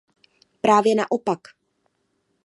[0.61, 1.39] Právě naopak.